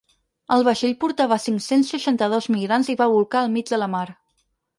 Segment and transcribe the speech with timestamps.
[0.53, 4.05] El vaixell portava a cinc-cents seixanta-dos migrants i va bolcar al mig de la mar.